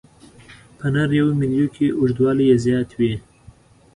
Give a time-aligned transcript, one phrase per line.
[0.77, 3.13] په نریو میلو کې اوږدوالی یې زیات وي.